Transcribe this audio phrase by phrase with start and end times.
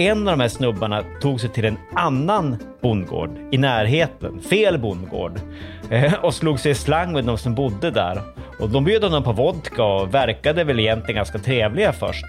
[0.00, 5.40] En av de här snubbarna tog sig till en annan bondgård i närheten, fel bondgård,
[5.90, 8.22] eh, och slog sig i slang med de som bodde där.
[8.58, 12.26] Och de bjöd honom på vodka och verkade väl egentligen ganska trevliga först.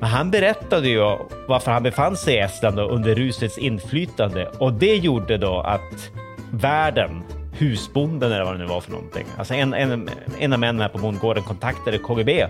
[0.00, 1.00] Men han berättade ju
[1.48, 6.10] varför han befann sig i Estland under rusets inflytande och det gjorde då att
[6.52, 9.26] värden husbonden eller vad det nu var för någonting.
[9.38, 12.46] Alltså en, en, en av männen här på bondgården kontaktade KGB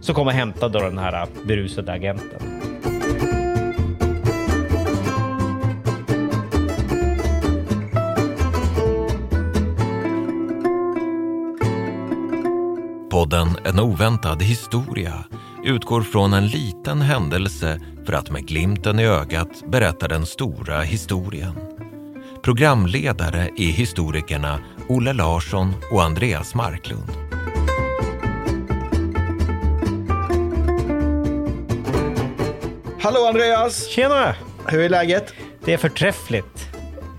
[0.00, 2.58] som kom och hämtade den här berusade agenten.
[13.30, 15.24] Podden En oväntad historia
[15.64, 21.52] utgår från en liten händelse för att med glimten i ögat berätta den stora historien.
[22.42, 27.10] Programledare är historikerna Olle Larsson och Andreas Marklund.
[33.00, 33.86] Hallå Andreas!
[33.86, 34.34] Tjena!
[34.66, 35.34] Hur är läget?
[35.64, 36.68] Det är förträffligt.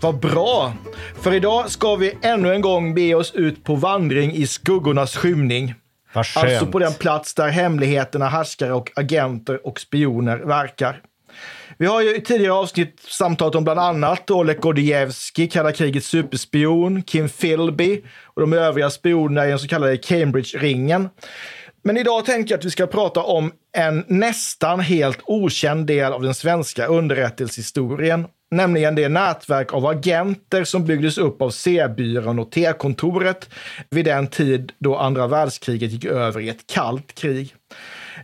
[0.01, 0.73] Vad bra!
[1.21, 5.73] För idag ska vi ännu en gång be oss ut på vandring i skuggornas skymning.
[6.13, 11.01] Alltså på den plats där hemligheterna, härskare och agenter och spioner verkar.
[11.77, 17.03] Vi har ju i tidigare avsnitt samtalat om bland annat Oleg Gordievsky, kalla krigets superspion,
[17.03, 21.09] Kim Philby och de övriga spionerna i den så kallade Cambridge-ringen.
[21.83, 26.21] Men idag tänker jag att vi ska prata om en nästan helt okänd del av
[26.21, 33.49] den svenska underrättelsehistorien nämligen det nätverk av agenter som byggdes upp av C-byrån och T-kontoret
[33.89, 37.55] vid den tid då andra världskriget gick över i ett kallt krig.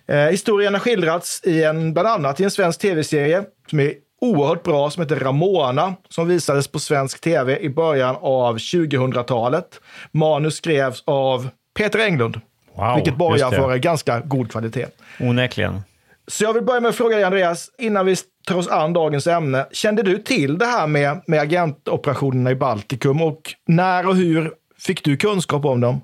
[0.07, 4.63] Eh, historien har skildrats i en, bland annat i en svensk tv-serie som är oerhört
[4.63, 9.81] bra som heter Ramona som visades på svensk tv i början av 2000-talet.
[10.11, 12.41] Manus skrevs av Peter Englund,
[12.75, 14.85] wow, vilket borgar för ganska god kvalitet.
[15.19, 15.81] Onekligen.
[16.27, 18.15] Så jag vill börja med att fråga dig Andreas, innan vi
[18.47, 19.67] tar oss an dagens ämne.
[19.71, 25.03] Kände du till det här med, med agentoperationerna i Baltikum och när och hur fick
[25.03, 26.01] du kunskap om dem?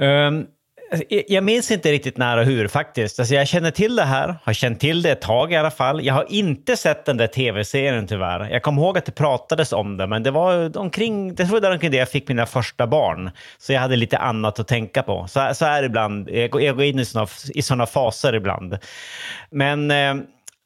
[0.00, 0.46] Um,
[0.92, 3.18] Alltså, jag minns inte riktigt när och hur faktiskt.
[3.18, 6.04] Alltså jag känner till det här, har känt till det ett tag i alla fall.
[6.04, 8.48] Jag har inte sett den där tv-serien tyvärr.
[8.50, 11.90] Jag kommer ihåg att det pratades om det, men det var omkring, det var omkring
[11.90, 13.30] det jag fick mina första barn.
[13.58, 15.26] Så jag hade lite annat att tänka på.
[15.28, 16.30] Så, så är det ibland.
[16.30, 18.78] Jag går, jag går in i sådana i såna faser ibland.
[19.50, 20.14] Men eh,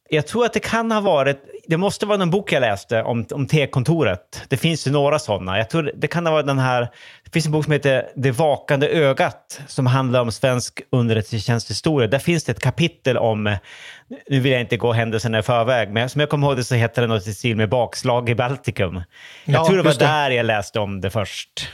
[0.09, 3.26] jag tror att det kan ha varit, det måste vara en bok jag läste om,
[3.31, 4.42] om T-kontoret.
[4.48, 5.59] Det finns ju några sådana.
[5.59, 6.88] Jag tror det kan ha varit den här,
[7.25, 12.09] det finns en bok som heter Det vakande ögat som handlar om svensk underrättelsetjänsthistoria.
[12.09, 13.56] Där finns det ett kapitel om,
[14.28, 16.75] nu vill jag inte gå händelserna i förväg, men som jag kommer ihåg det så
[16.75, 18.94] heter det något i stil med bakslag i Baltikum.
[18.94, 19.98] Jag ja, tror det var det.
[19.98, 21.69] där jag läste om det först.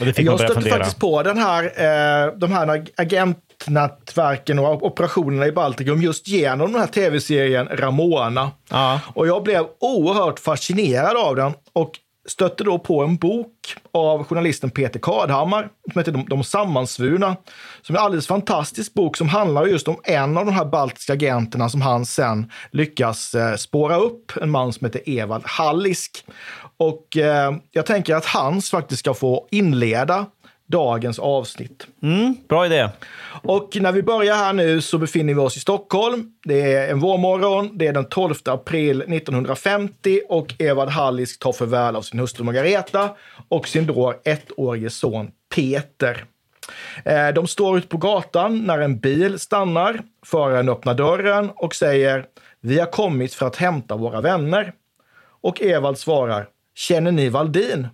[0.00, 4.86] Och det fick jag stötte faktiskt på den här, eh, de här agent nätverken och
[4.86, 8.50] operationerna i Baltikum just genom den här tv-serien Ramona.
[8.70, 9.00] Ja.
[9.14, 14.70] Och jag blev oerhört fascinerad av den och stötte då på en bok av journalisten
[14.70, 17.36] Peter Kadhammar som heter De, de sammansvurna.
[17.82, 21.12] Som är en alldeles fantastisk bok som handlar just om en av de här baltiska
[21.12, 24.32] agenterna som han sen lyckas eh, spåra upp.
[24.40, 26.24] En man som heter Evald Hallisk.
[26.76, 30.26] Och eh, jag tänker att Hans faktiskt ska få inleda
[30.68, 31.86] dagens avsnitt.
[32.02, 32.88] Mm, bra idé.
[33.42, 36.30] Och när vi börjar här nu så befinner vi oss i Stockholm.
[36.44, 37.78] Det är en vårmorgon.
[37.78, 43.10] Det är den 12 april 1950 och Evald Hallisk tar förväl av sin hustru Margareta
[43.48, 46.24] och sin då ettårige son Peter.
[47.04, 50.00] Eh, de står ute på gatan när en bil stannar.
[50.26, 52.26] Föraren öppnar dörren och säger
[52.60, 54.72] “Vi har kommit för att hämta våra vänner”.
[55.40, 57.88] Och Evald svarar “Känner ni Valdin?”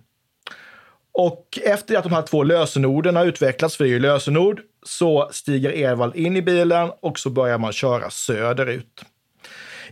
[1.13, 5.29] Och efter att de här två lösenorden har utvecklats, för det är ju lösenord, så
[5.31, 9.05] stiger Evald in i bilen och så börjar man köra söderut.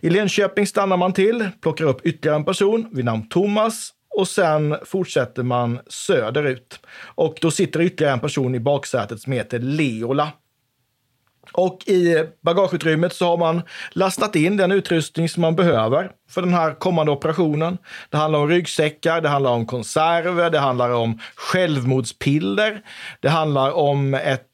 [0.02, 4.76] I Linköping stannar man till, plockar upp ytterligare en person vid namn Thomas och sen
[4.86, 6.80] fortsätter man söderut.
[7.16, 10.32] Och då sitter ytterligare en person i baksätet som heter Leola.
[11.52, 13.62] Och i bagageutrymmet så har man
[13.92, 17.78] lastat in den utrustning som man behöver för den här kommande operationen.
[18.10, 22.82] Det handlar om ryggsäckar, det handlar om konserver, det handlar om självmordspiller,
[23.20, 24.46] det handlar om ett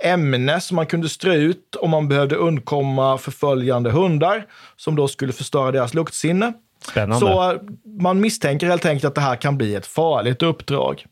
[0.00, 4.46] ämne som man kunde strö ut om man behövde undkomma förföljande hundar
[4.76, 6.52] som då skulle förstöra deras luktsinne.
[6.90, 7.26] Spännande.
[7.26, 7.58] Så
[8.00, 11.04] man misstänker helt enkelt att det här kan bli ett farligt uppdrag.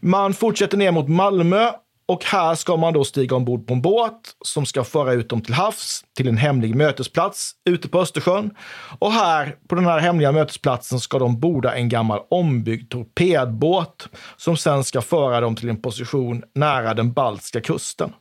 [0.00, 1.70] Man fortsätter ner mot Malmö
[2.08, 5.40] och här ska man då stiga ombord på en båt som ska föra ut dem
[5.40, 8.50] till havs, till en hemlig mötesplats ute på Östersjön.
[8.98, 14.56] Och här, på den här hemliga mötesplatsen, ska de borda en gammal ombyggd torpedbåt som
[14.56, 18.12] sen ska föra dem till en position nära den baltiska kusten.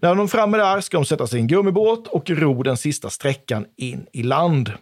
[0.00, 2.76] När de är framme där ska de sätta sig i en gummibåt och ro den
[2.76, 4.72] sista sträckan in i land.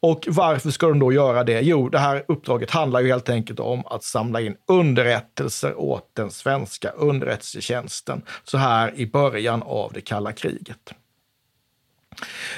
[0.00, 1.60] Och varför ska de då göra det?
[1.60, 6.30] Jo, det här uppdraget handlar ju helt enkelt om att samla in underrättelser åt den
[6.30, 10.94] svenska underrättelsetjänsten så här i början av det kalla kriget.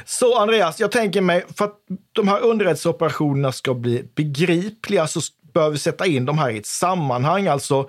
[0.04, 1.78] Så Andreas, jag tänker mig för att
[2.12, 5.20] de här underrättelseoperationerna ska bli begripliga så
[5.52, 7.46] bör vi sätta in de här i ett sammanhang.
[7.46, 7.88] Alltså,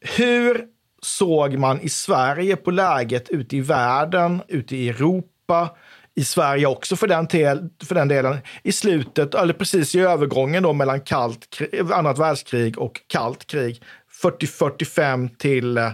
[0.00, 0.64] hur
[1.02, 5.68] såg man i Sverige på läget ute i världen, ute i Europa,
[6.14, 10.62] i Sverige också för den, tel, för den delen, i slutet, eller precis i övergången
[10.62, 11.58] då mellan kallt,
[11.92, 13.82] annat världskrig och kallt krig,
[14.22, 15.90] 40-45 till, eh,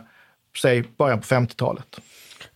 [0.62, 2.00] säg, början på 50-talet.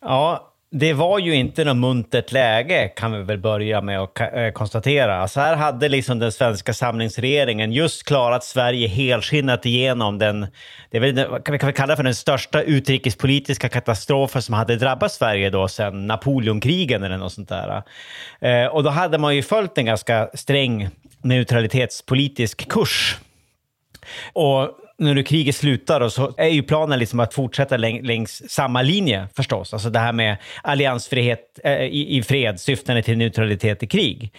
[0.00, 4.50] Ja, det var ju inte något muntert läge, kan vi väl börja med att eh,
[4.52, 5.28] konstatera.
[5.28, 10.46] Så här hade liksom den svenska samlingsregeringen just klarat Sverige helskinnat igenom den,
[10.90, 15.50] det är väl, kan vi kalla för den största utrikespolitiska katastrofen som hade drabbat Sverige
[15.50, 17.82] då sedan Napoleonkrigen eller något sånt där.
[18.40, 20.88] Eh, och då hade man ju följt en ganska sträng
[21.22, 23.18] neutralitetspolitisk kurs.
[24.32, 24.70] Och
[25.02, 28.82] när nu kriget slutar då så är ju planen liksom att fortsätta läng längs samma
[28.82, 29.72] linje förstås.
[29.72, 34.32] Alltså det här med alliansfrihet eh, i, i fred syftande till neutralitet i krig.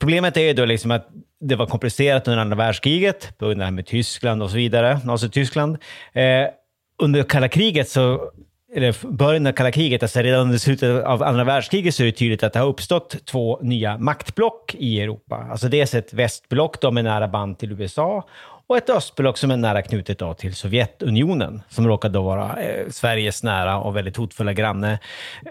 [0.00, 1.08] Problemet är ju då liksom att
[1.40, 4.56] det var komplicerat under andra världskriget, på grund av det här med Tyskland och så
[4.56, 5.78] vidare, Nazityskland.
[6.12, 6.46] Eh,
[6.98, 8.30] under kalla kriget så
[8.74, 12.12] eller början av kalla kriget, alltså redan under slutet av andra världskriget så är det
[12.12, 15.46] tydligt att det har uppstått två nya maktblock i Europa.
[15.50, 18.28] Alltså dels ett västblock då med nära band till USA
[18.66, 22.88] och ett östblock som är nära knutet då till Sovjetunionen, som råkar då vara eh,
[22.90, 24.98] Sveriges nära och väldigt hotfulla granne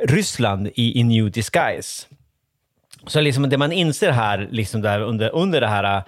[0.03, 2.07] Ryssland i, i new disguise.
[3.07, 6.03] Så liksom det man inser här, liksom där under, under det här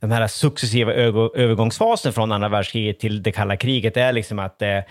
[0.00, 4.68] den här successiva övergångsfasen från andra världskriget till det kalla kriget är liksom att eh,
[4.68, 4.84] eh,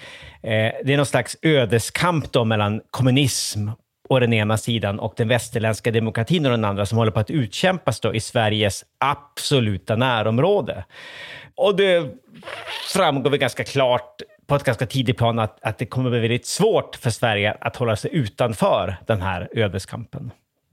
[0.84, 3.70] det är någon slags ödeskamp då mellan kommunism
[4.10, 7.30] å den ena sidan och den västerländska demokratin å den andra som håller på att
[7.30, 10.86] utkämpas då i Sveriges absoluta närområde.
[11.58, 12.12] Och det
[12.94, 16.46] framgår väl ganska klart på ett ganska tidigt plan att, att det kommer bli väldigt
[16.46, 20.32] svårt för Sverige att hålla sig utanför den här ödeskampen.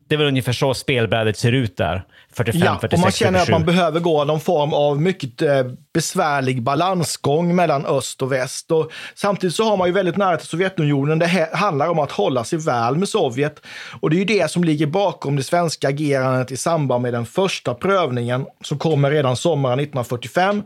[0.09, 2.05] Det är väl ungefär så spelbrädet ser ut där.
[2.33, 3.53] 45, ja, 46, och man känner 47.
[3.53, 5.63] att man behöver gå någon form av mycket eh,
[5.95, 8.71] besvärlig balansgång mellan öst och väst.
[8.71, 11.19] Och samtidigt så har man ju väldigt nära till Sovjetunionen.
[11.19, 13.67] Det handlar om att hålla sig väl med Sovjet.
[14.01, 17.27] Och det är ju det som ligger bakom det svenska agerandet i samband med den
[17.27, 20.63] första prövningen som kommer redan sommaren 1945.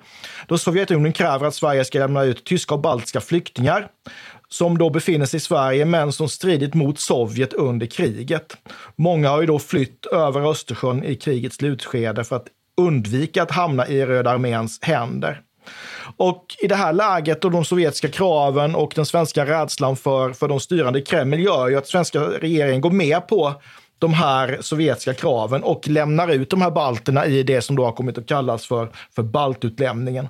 [0.47, 3.89] Då Sovjetunionen kräver att Sverige ska lämna ut tyska och baltiska flyktingar
[4.49, 8.57] som då befinner sig i Sverige men som stridit mot Sovjet under kriget.
[8.97, 12.47] Många har ju då flytt över Östersjön i krigets slutskede för att
[12.77, 15.43] undvika att hamna i Röda arméns händer.
[16.17, 20.49] Och i det här läget och de sovjetiska kraven och den svenska rädslan för, för
[20.49, 23.55] de styrande i Kreml gör ju att svenska regeringen går med på
[23.99, 27.93] de här sovjetiska kraven och lämnar ut de här balterna i det som då har
[27.93, 30.29] kommit att kallas för, för baltutlämningen.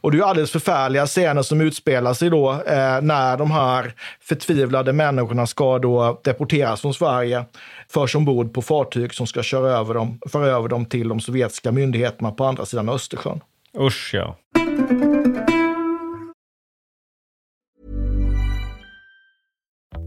[0.00, 4.92] Och det är alldeles förfärliga scener som utspelar sig då eh, när de här förtvivlade
[4.92, 7.44] människorna ska då deporteras från Sverige,
[7.88, 11.72] förs ombord på fartyg som ska köra över dem, föra över dem till de sovjetiska
[11.72, 13.40] myndigheterna på andra sidan Östersjön.
[13.78, 14.36] Usch ja.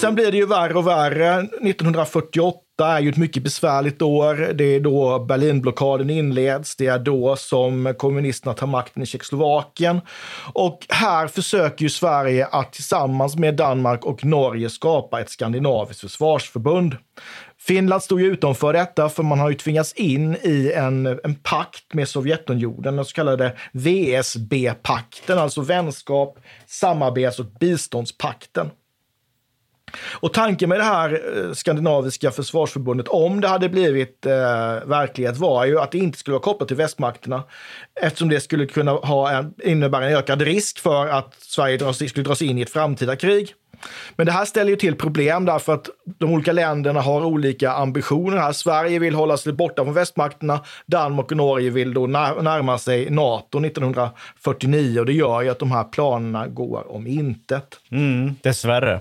[0.00, 1.34] Sen blir det ju värre och värre.
[1.40, 4.52] 1948 är ju ett mycket besvärligt år.
[4.54, 6.76] Det är då Berlinblockaden inleds.
[6.76, 10.00] Det är då som kommunisterna tar makten i Tjeckoslovakien.
[10.52, 16.96] Och här försöker ju Sverige att tillsammans med Danmark och Norge skapa ett skandinaviskt försvarsförbund.
[17.60, 21.94] Finland stod ju utanför detta, för man har ju tvingats in i en, en pakt
[21.94, 28.70] med Sovjetunionen, den så kallade VSB-pakten, alltså vänskap, samarbets och biståndspakten.
[30.10, 34.32] Och tanken med det här eh, skandinaviska försvarsförbundet, om det hade blivit eh,
[34.84, 37.42] verklighet, var ju att det inte skulle vara kopplat till västmakterna.
[38.00, 42.24] Eftersom det skulle kunna ha en, innebära en ökad risk för att Sverige dras, skulle
[42.24, 43.54] dras in i ett framtida krig.
[44.16, 48.36] Men det här ställer ju till problem därför att de olika länderna har olika ambitioner.
[48.36, 48.52] Här.
[48.52, 50.60] Sverige vill hålla sig borta från västmakterna.
[50.86, 55.72] Danmark och Norge vill då närma sig NATO 1949 och det gör ju att de
[55.72, 57.80] här planerna går om intet.
[57.90, 59.00] Mm, dessvärre.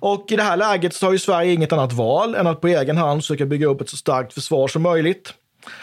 [0.00, 2.68] Och i det här läget så har ju Sverige inget annat val än att på
[2.68, 5.34] egen hand försöka bygga upp ett så starkt försvar som möjligt.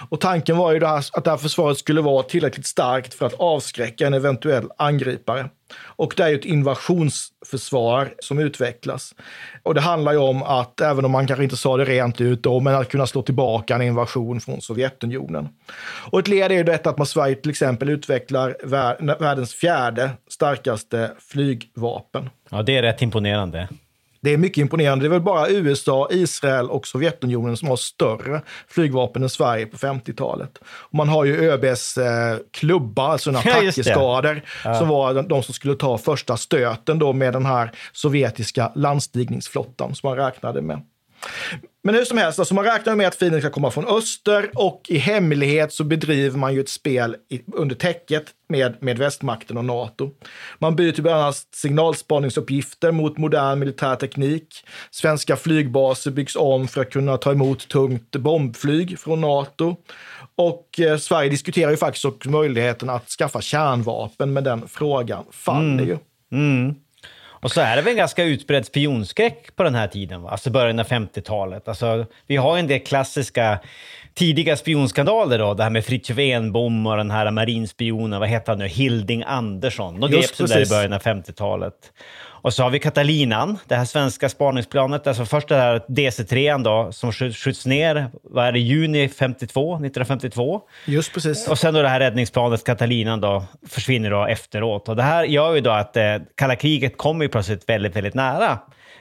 [0.10, 3.26] Och tanken var ju det här, att det här försvaret skulle vara tillräckligt starkt för
[3.26, 5.50] att avskräcka en eventuell angripare.
[5.84, 9.16] Och det är ju ett invasionsförsvar som utvecklas.
[9.64, 12.44] Och det handlar ju om att, även om man kanske inte sa det rent ut
[12.44, 15.50] då, men att kunna slå tillbaka en invasion från Sovjetunionen.
[16.12, 18.58] Och ett led är ju detta att man Sverige till exempel utvecklar
[19.20, 22.30] världens fjärde starkaste flygvapen.
[22.50, 23.68] Ja, det är rätt imponerande.
[24.26, 25.06] Det är mycket imponerande.
[25.06, 29.78] Det är väl bara USA, Israel och Sovjetunionen som har större flygvapen än Sverige på
[29.78, 30.60] 50-talet.
[30.92, 35.54] man har ju ÖBs eh, klubba, alltså en attackeskador, ja, som var de, de, som
[35.54, 40.82] skulle ta första stöten då med den här sovjetiska landstigningsflottan som man räknade med.
[41.86, 44.82] Men hur som helst, alltså man räknar med att fienden ska komma från öster och
[44.88, 49.66] i hemlighet så bedriver man ju ett spel i, under täcket med, med västmakten och
[49.66, 50.12] NATO.
[50.60, 54.48] Man byter bland annat signalspaningsuppgifter mot modern militär teknik.
[54.92, 59.76] Svenska flygbaser byggs om för att kunna ta emot tungt bombflyg från NATO.
[60.36, 65.84] Och eh, Sverige diskuterar ju faktiskt också möjligheten att skaffa kärnvapen, men den frågan faller
[65.84, 65.88] mm.
[65.88, 65.98] ju.
[66.32, 66.76] Mm.
[67.46, 70.30] Och så är det väl en ganska utbredd spionskräck på den här tiden, va?
[70.30, 71.68] alltså början av 50-talet.
[71.68, 73.60] Alltså, vi har en del klassiska
[74.14, 78.60] tidiga spionskandaler då, det här med Fritiof Enbom och den här marinspionen, vad heter han
[78.60, 80.00] nu, Hilding Andersson.
[80.00, 81.74] De greps där i början av 50-talet.
[82.46, 86.92] Och så har vi Katalinan, det här svenska spaningsplanet, alltså först det här DC-3 då,
[86.92, 90.62] som skjuts ner, vad är det, juni 52, 1952.
[90.86, 91.48] Just precis.
[91.48, 94.90] Och sen då det här räddningsplanet Katalinan då försvinner då efteråt.
[94.90, 98.14] Och det här gör ju då att eh, kalla kriget kommer ju plötsligt väldigt, väldigt
[98.14, 98.60] nära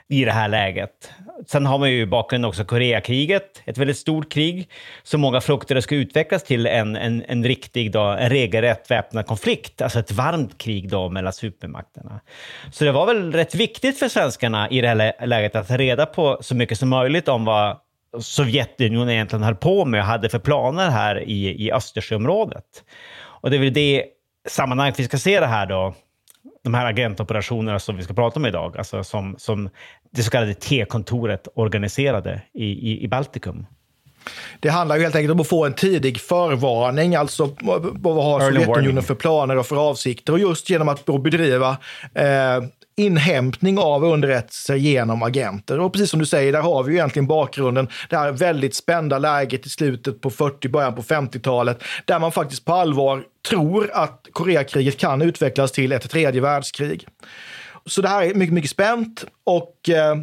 [0.09, 1.11] i det här läget.
[1.47, 4.69] Sen har man ju i bakgrunden också Koreakriget, ett väldigt stort krig
[5.03, 9.83] som många fruktade ska utvecklas till en, en, en riktig, då, en regelrätt väpnad konflikt,
[9.83, 12.21] alltså ett varmt krig då mellan supermakterna.
[12.73, 16.07] Så det var väl rätt viktigt för svenskarna i det här läget att ta reda
[16.07, 17.77] på så mycket som möjligt om vad
[18.21, 22.65] Sovjetunionen egentligen höll på med och hade för planer här i, i Östersjöområdet.
[23.23, 24.05] Och det är väl det
[24.49, 25.95] sammanhanget vi ska se det här då,
[26.65, 29.71] de här agentoperationerna som vi ska prata om idag, alltså som, som
[30.11, 33.67] det så kallade T-kontoret organiserade i, i, i Baltikum.
[34.61, 37.57] Det handlar ju helt enkelt om att få en tidig förvarning, alltså
[37.93, 40.33] vad har Sovjetunionen för planer och för avsikter.
[40.33, 41.77] Och just genom att bedriva
[42.15, 42.65] eh,
[42.97, 45.81] inhämtning av underrättelser genom agenter.
[45.81, 49.19] Och precis som du säger, där har vi ju egentligen bakgrunden, det här väldigt spända
[49.19, 54.27] läget i slutet på 40, början på 50-talet, där man faktiskt på allvar tror att
[54.33, 57.07] Koreakriget kan utvecklas till ett tredje världskrig.
[57.87, 60.17] Så det här är mycket, mycket spänt och eh,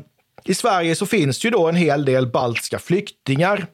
[0.44, 3.68] i Sverige så finns det ju då en hel del baltiska flyktingar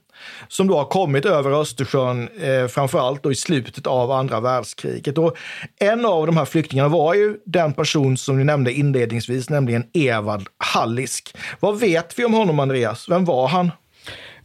[0.48, 5.18] som då har kommit över Östersjön, eh, framförallt då i slutet av andra världskriget.
[5.18, 5.38] Och
[5.80, 10.48] en av de här flyktingarna var ju den person som du nämnde inledningsvis, nämligen Evald
[10.58, 11.36] Hallisk.
[11.60, 13.10] Vad vet vi om honom, Andreas?
[13.10, 13.72] Vem var han?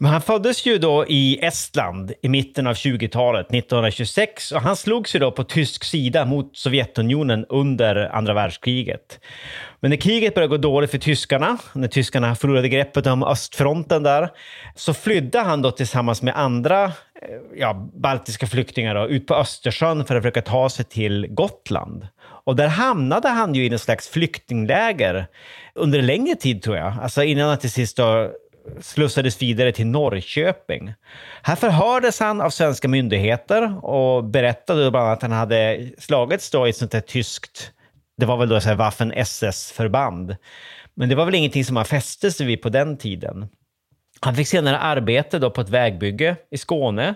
[0.02, 5.14] Men han föddes ju då i Estland i mitten av 20-talet, 1926, och han slogs
[5.14, 9.20] ju då på tysk sida mot Sovjetunionen under andra världskriget.
[9.80, 14.28] Men när kriget började gå dåligt för tyskarna, när tyskarna förlorade greppet om östfronten där,
[14.74, 16.90] så flydde han då tillsammans med andra eh,
[17.56, 22.06] ja, baltiska flyktingar då, ut på Östersjön för att försöka ta sig till Gotland.
[22.44, 25.26] Och där hamnade han ju i en slags flyktingläger
[25.74, 26.94] under en längre tid tror jag.
[27.02, 28.30] Alltså innan han till sist då
[28.80, 30.94] slussades vidare till Norrköping.
[31.42, 36.66] Här förhördes han av svenska myndigheter och berättade bland annat att han hade slagits då
[36.66, 37.72] i ett sånt här tyskt,
[38.16, 40.36] det var väl då så Waffen SS-förband.
[40.94, 43.48] Men det var väl ingenting som han fäste sig vid på den tiden.
[44.20, 47.14] Han fick senare arbete då på ett vägbygge i Skåne.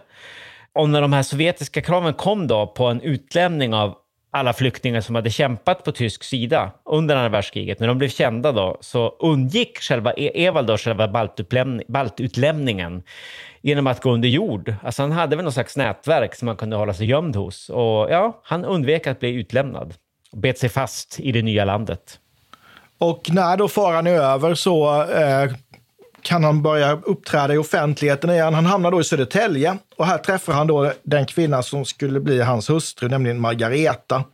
[0.72, 3.94] Och när de här sovjetiska kraven kom då på en utlämning av
[4.36, 8.52] alla flyktingar som hade kämpat på tysk sida under andra världskriget, när de blev kända
[8.52, 11.28] då, så undgick själva Evald då själva
[11.88, 13.02] baltutlämningen
[13.60, 14.74] genom att gå under jord.
[14.82, 17.68] Alltså han hade väl något slags nätverk som han kunde hålla sig gömd hos.
[17.68, 19.94] Och ja, han undvek att bli utlämnad
[20.32, 22.20] och bet sig fast i det nya landet.
[22.98, 25.50] Och när då faran är över så eh,
[26.26, 28.54] kan han börja uppträda i offentligheten igen.
[28.54, 32.40] Han hamnar då i Södertälje och här träffar han då den kvinna som skulle bli
[32.40, 34.24] hans hustru, nämligen Margareta.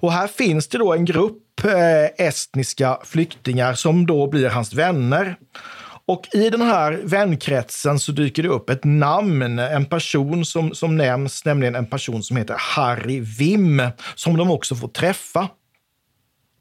[0.00, 5.36] Och här finns det då en grupp eh, estniska flyktingar som då blir hans vänner.
[6.06, 10.96] Och i den här vänkretsen så dyker det upp ett namn, en person som, som
[10.96, 13.82] nämns, nämligen en person som heter Harry Wim,
[14.14, 15.48] som de också får träffa.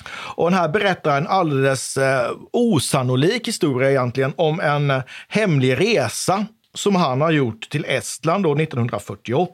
[0.10, 6.46] Och den här berättar en alldeles eh, osannolik historia egentligen om en eh, hemlig resa
[6.74, 9.53] som han har gjort till Estland då 1948.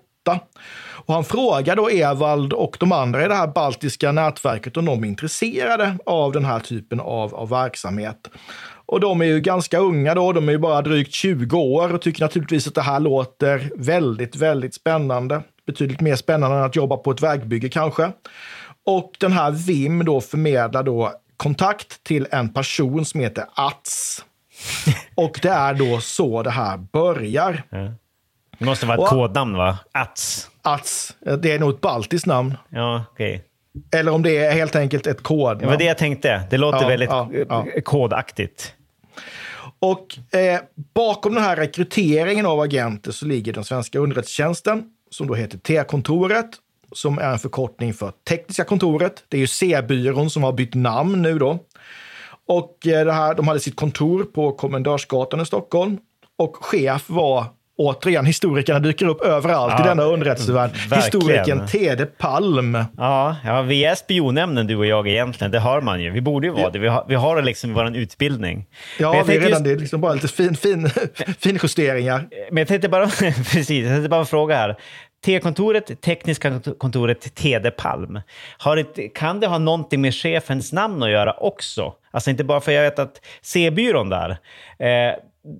[1.08, 5.04] Och han frågar då Evald och de andra i det här baltiska nätverket om de
[5.04, 8.30] är intresserade av den här typen av, av verksamhet.
[8.88, 12.02] Och de är ju ganska unga då, de är ju bara drygt 20 år och
[12.02, 15.42] tycker naturligtvis att det här låter väldigt, väldigt spännande.
[15.68, 18.12] Betydligt mer spännande än att jobba på ett vägbygge kanske.
[18.86, 24.26] Och den här Vim då förmedlar då kontakt till en person som heter Ats.
[25.16, 27.64] Och det är då så det här börjar.
[27.70, 27.92] Ja.
[28.60, 29.78] Det måste vara ett och, kodnamn va?
[29.92, 30.50] Ats?
[30.62, 31.16] Ats.
[31.40, 32.58] Det är nog ett baltiskt namn.
[32.70, 33.36] Ja, okej.
[33.36, 34.00] Okay.
[34.00, 35.60] Eller om det är helt enkelt ett kodnamn.
[35.60, 36.48] Det var det jag tänkte.
[36.50, 37.66] Det låter ja, väldigt ja, ja.
[37.84, 38.74] kodaktigt.
[39.80, 40.60] Och eh,
[40.94, 46.50] bakom den här rekryteringen av agenter så ligger den svenska underrättelsetjänsten som då heter T-kontoret
[46.92, 49.24] som är en förkortning för Tekniska kontoret.
[49.30, 51.60] Det är ju C-byrån som har bytt namn nu då.
[52.48, 55.98] Och eh, det här, de hade sitt kontor på Kommendörsgatan i Stockholm
[56.38, 57.46] och chef var
[57.78, 60.72] Återigen, historikerna dyker upp överallt ja, i denna underrättelsevärld.
[60.96, 62.78] Historikern Tede Palm.
[62.98, 65.52] Ja, ja, vi är spionämnen du och jag egentligen.
[65.52, 66.10] Det har man ju.
[66.10, 66.70] Vi borde ju vara ja.
[66.70, 66.80] det.
[66.80, 68.66] Vi har, vi har det liksom i vår utbildning.
[69.00, 69.64] Ja, vi är redan just...
[69.64, 69.72] det.
[69.72, 70.90] är liksom bara lite fin, fin,
[71.40, 72.28] fin justeringar.
[72.52, 73.08] Men jag tänkte bara,
[73.52, 74.76] precis, jag tänkte bara fråga här.
[75.26, 78.20] T-kontoret, tekniska kontoret Tede Palm.
[78.58, 81.94] Har kan det ha någonting med chefens namn att göra också?
[82.12, 84.30] Alltså inte bara för jag vet att C-byrån där,
[84.80, 85.16] eh,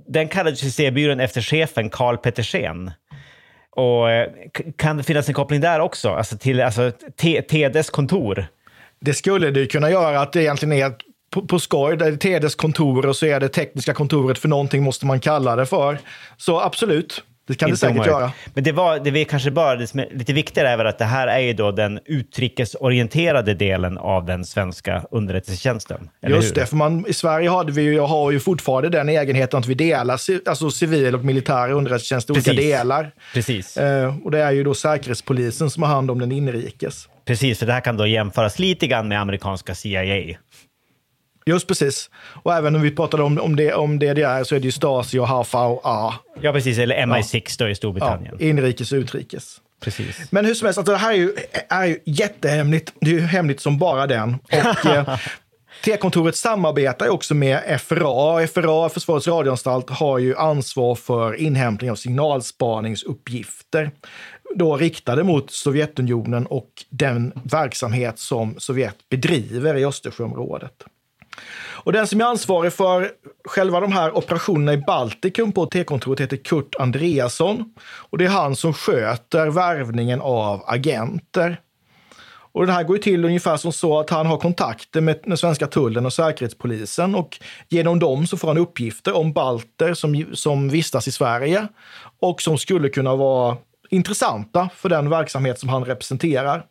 [0.08, 2.92] den kallades C-byrån efter chefen Karl Petersen.
[3.70, 4.32] Och eh,
[4.78, 6.92] kan det finnas en koppling där också, alltså till alltså,
[7.50, 8.46] Tedes kontor?
[9.00, 10.94] Det skulle det kunna göra, att det egentligen är
[11.34, 14.84] på, på skoj, det är Tedes kontor och så är det tekniska kontoret för någonting
[14.84, 15.98] måste man kalla det för.
[16.38, 17.24] Så absolut.
[17.48, 18.12] Det kan det säkert omöjligt.
[18.12, 18.32] göra.
[18.54, 20.98] Men det, var, det vi kanske bara, det som är lite viktigare är väl att
[20.98, 26.10] det här är ju då den utrikesorienterade delen av den svenska underrättelsetjänsten.
[26.28, 26.56] Just hur?
[26.56, 29.74] det, för man, i Sverige hade vi ju, har ju fortfarande den egenheten att vi
[29.74, 33.12] delar alltså civil och militär underrättelsetjänst i olika delar.
[33.34, 33.78] Precis.
[33.78, 37.08] Eh, och det är ju då Säkerhetspolisen som har hand om den inrikes.
[37.26, 40.36] Precis, för det här kan då jämföras lite grann med amerikanska CIA.
[41.46, 42.10] Just precis.
[42.44, 45.20] Och även när vi pratade om, om, det, om DDR så är det ju Stasi
[45.20, 46.14] och HVA.
[46.42, 46.78] Ja, precis.
[46.78, 47.66] Eller MI6 ja.
[47.66, 48.36] då i Storbritannien.
[48.40, 49.62] Ja, inrikes och utrikes.
[49.80, 50.32] Precis.
[50.32, 51.36] Men hur som helst, alltså det här är ju,
[51.70, 52.94] är ju jättehemligt.
[53.02, 54.36] Det är ju hemligt som bara den.
[54.52, 55.20] Och, eh,
[55.86, 58.48] T-kontoret samarbetar också med FRA.
[58.48, 63.92] FRA, Försvarets radioanstalt, har ju ansvar för inhämtning av signalspaningsuppgifter
[64.56, 70.84] då riktade mot Sovjetunionen och den verksamhet som Sovjet bedriver i Östersjöområdet.
[71.86, 73.12] Och den som är ansvarig för
[73.46, 77.74] själva de här operationerna i Baltikum på T-kontoret heter Kurt Andreasson.
[78.10, 81.60] Och det är han som sköter värvningen av agenter.
[82.56, 85.38] Och det här går ju till ungefär som så att han har kontakter med den
[85.38, 90.70] svenska tullen och säkerhetspolisen och genom dem så får han uppgifter om balter som, som
[90.70, 91.68] vistas i Sverige
[92.22, 93.58] och som skulle kunna vara
[93.90, 96.66] intressanta för den verksamhet som han representerar.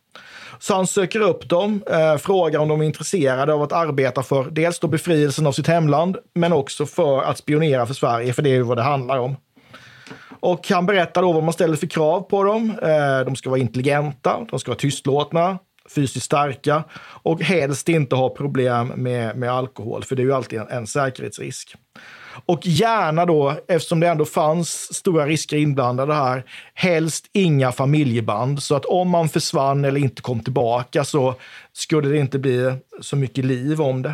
[0.59, 4.43] Så han söker upp dem, eh, frågar om de är intresserade av att arbeta för
[4.51, 8.49] dels då befrielsen av sitt hemland, men också för att spionera för Sverige, för det
[8.49, 9.35] är ju vad det handlar om.
[10.39, 12.73] Och han berättar då vad man ställer för krav på dem.
[12.81, 15.57] Eh, de ska vara intelligenta, de ska vara tystlåtna,
[15.95, 16.83] fysiskt starka
[17.23, 20.87] och helst inte ha problem med, med alkohol, för det är ju alltid en, en
[20.87, 21.75] säkerhetsrisk.
[22.45, 26.43] Och gärna då, eftersom det ändå fanns stora risker inblandade här,
[26.73, 28.63] helst inga familjeband.
[28.63, 31.35] Så att om man försvann eller inte kom tillbaka så
[31.73, 34.13] skulle det inte bli så mycket liv om det.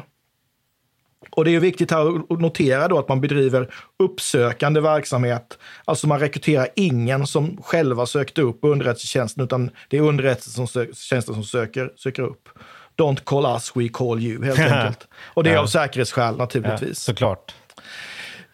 [1.29, 5.57] Och det är viktigt här att notera då att man bedriver uppsökande verksamhet.
[5.85, 11.93] Alltså man rekryterar ingen som själva sökte upp underrättelsetjänsten, utan det är underrättelsetjänsten som söker,
[11.95, 12.49] söker upp.
[12.97, 15.07] Don't call us, we call you, helt enkelt.
[15.33, 17.07] Och det är av säkerhetsskäl naturligtvis.
[17.07, 17.55] Ja, såklart.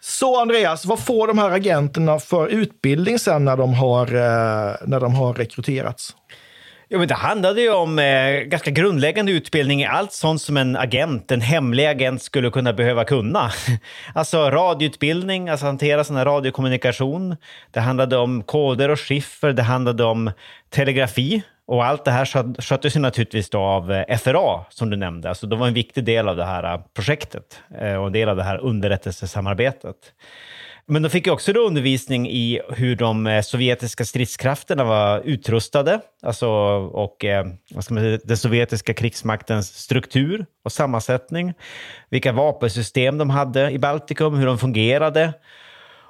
[0.08, 5.00] Så Andreas, vad får de här agenterna för utbildning sen när de har, eh, när
[5.00, 6.16] de har rekryterats?
[6.88, 10.76] Ja, men det handlade ju om eh, ganska grundläggande utbildning i allt sånt som en
[10.76, 13.50] agent, en hemlig agent, skulle kunna behöva kunna.
[14.14, 17.36] Alltså radioutbildning, alltså hantera sån här radiokommunikation.
[17.70, 20.30] Det handlade om koder och skiffer, det handlade om
[20.70, 21.42] telegrafi.
[21.68, 25.28] Och allt det här sköttes ju naturligtvis då av eh, FRA, som du nämnde.
[25.28, 28.28] Alltså de var en viktig del av det här eh, projektet eh, och en del
[28.28, 29.96] av det här underrättelsesamarbetet.
[30.86, 36.48] Men de fick ju också då undervisning i hur de sovjetiska stridskrafterna var utrustade, alltså
[36.48, 37.24] och
[37.74, 41.54] vad ska man säga, den sovjetiska krigsmaktens struktur och sammansättning,
[42.10, 45.32] vilka vapensystem de hade i Baltikum, hur de fungerade.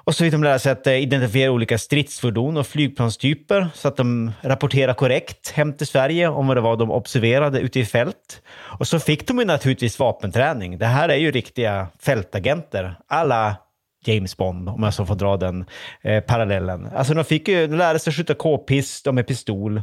[0.09, 3.97] Och så fick de lära sig att eh, identifiera olika stridsfordon och flygplanstyper så att
[3.97, 8.41] de rapporterar korrekt hem till Sverige om vad det var de observerade ute i fält.
[8.79, 10.77] Och så fick de ju naturligtvis vapenträning.
[10.77, 12.95] Det här är ju riktiga fältagenter.
[13.07, 13.55] Alla
[14.05, 15.65] James Bond, om jag så får dra den
[16.01, 16.89] eh, parallellen.
[16.95, 19.81] Alltså de fick ju de lärde sig skjuta k-pist och med pistol.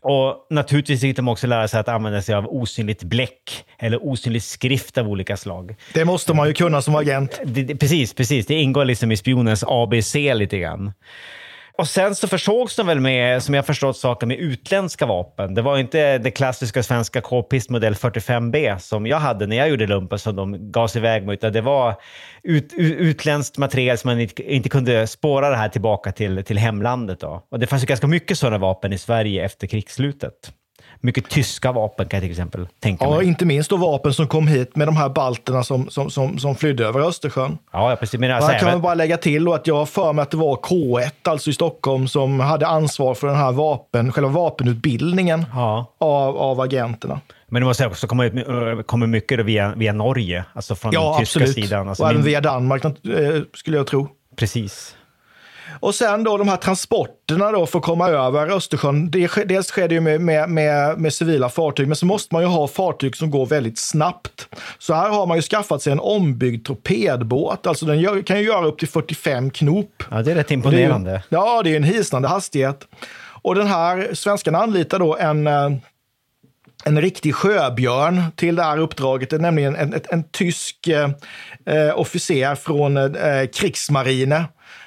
[0.00, 4.42] Och naturligtvis fick de också lära sig att använda sig av osynligt bläck eller osynlig
[4.42, 5.76] skrift av olika slag.
[5.92, 7.40] Det måste man ju kunna som agent.
[7.44, 8.46] Det, det, precis, precis.
[8.46, 10.92] Det ingår liksom i spionens ABC lite grann.
[11.78, 15.54] Och sen så försågs de väl med, som jag förstått saker, med utländska vapen.
[15.54, 19.86] Det var inte det klassiska svenska k-pist modell 45B som jag hade när jag gjorde
[19.86, 21.94] lumpen som de gav sig iväg med, utan det var
[22.42, 27.20] ut, utländskt material som man inte, inte kunde spåra det här tillbaka till, till hemlandet.
[27.20, 27.46] Då.
[27.50, 30.52] Och det fanns ju ganska mycket sådana vapen i Sverige efter krigsslutet.
[31.00, 33.26] Mycket tyska vapen kan jag till exempel tänka Ja, mig.
[33.26, 36.54] inte minst då vapen som kom hit med de här balterna som, som, som, som
[36.56, 37.58] flydde över Östersjön.
[37.72, 38.20] Ja, ja, precis.
[38.20, 40.30] Men alltså, här kan man bara lägga till då att jag har för mig att
[40.30, 45.46] det var K1, alltså i Stockholm, som hade ansvar för den här vapen, själva vapenutbildningen
[45.54, 45.94] ja.
[45.98, 47.20] av, av agenterna.
[47.48, 51.18] Men det måste också komma, eh, komma mycket via, via Norge, alltså från Ja, den
[51.20, 51.54] tyska absolut.
[51.66, 51.88] sidan.
[51.88, 52.90] Alltså och även min- via Danmark, eh,
[53.54, 54.08] skulle jag tro.
[54.36, 54.96] Precis.
[55.80, 59.10] Och sen då de här transporterna då för att komma över Östersjön.
[59.10, 62.42] Det, dels sker det ju med, med, med, med civila fartyg, men så måste man
[62.42, 64.48] ju ha fartyg som går väldigt snabbt.
[64.78, 67.66] Så här har man ju skaffat sig en ombyggd torpedbåt.
[67.66, 70.02] Alltså den gör, kan ju göra upp till 45 knop.
[70.10, 71.22] Ja, det är rätt Det är imponerande.
[71.28, 72.80] ja, det är en hisnande hastighet.
[73.42, 75.70] Och den här svenskarna anlitar då en, eh,
[76.84, 79.30] en riktig sjöbjörn till det här uppdraget.
[79.30, 81.10] Det är nämligen en, en, en tysk eh,
[81.66, 84.44] eh, officer från eh, krigsmarine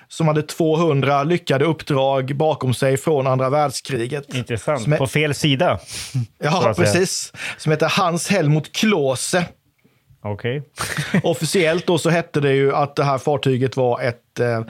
[0.09, 4.33] som hade 200 lyckade uppdrag bakom sig från andra världskriget.
[4.33, 4.87] Intressant.
[4.87, 5.79] Är- På fel sida.
[6.43, 7.33] Ja, precis.
[7.57, 9.45] Som heter Hans Helmut Klose.
[10.21, 10.63] Okej.
[11.23, 14.61] Officiellt då så hette det ju att det här fartyget var ett eh,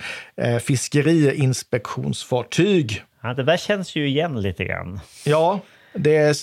[0.54, 3.04] eh, fiskeriinspektionsfartyg.
[3.23, 5.00] Ja, det där känns ju igen lite grann.
[5.26, 5.60] Ja,
[5.93, 6.38] det,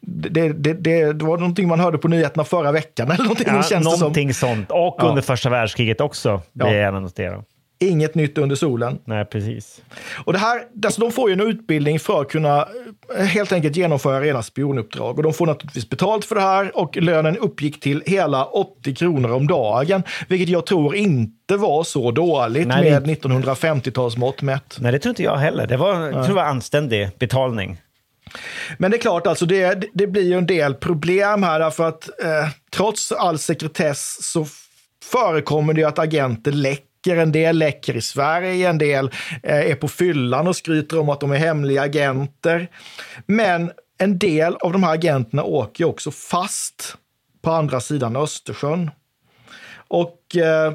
[0.00, 3.10] det, det, det, det var någonting man hörde på nyheterna förra veckan.
[3.10, 3.82] Eller någonting, Ja, det som.
[3.82, 4.70] någonting sånt.
[4.70, 5.04] Och Ja.
[5.08, 6.66] under första världskriget också, vill Ja.
[6.66, 7.42] jag gärna notera.
[7.78, 8.98] Inget nytt under solen.
[9.04, 9.82] Nej, precis.
[10.24, 12.68] Och det här, alltså de får ju en utbildning för att kunna
[13.18, 15.16] eh, helt enkelt genomföra rena spionuppdrag.
[15.16, 19.32] Och de får naturligtvis betalt för det här och lönen uppgick till hela 80 kronor
[19.32, 20.02] om dagen.
[20.28, 24.76] Vilket jag tror inte var så dåligt Nej, det- med 1950-talsmått mätt.
[24.80, 25.66] Nej, det tror inte jag heller.
[25.66, 27.76] Det var, jag tror det var anständig betalning.
[28.78, 32.08] Men det är klart, alltså det, det blir ju en del problem här därför att
[32.24, 34.46] eh, trots all sekretess så
[35.04, 36.82] förekommer det att agenter läcker.
[37.14, 39.10] En del läcker i Sverige, en del
[39.42, 42.68] eh, är på fyllan och skryter om att de är hemliga agenter.
[43.26, 46.96] Men en del av de här agenterna åker också fast
[47.42, 48.90] på andra sidan Östersjön.
[49.88, 50.72] Och eh,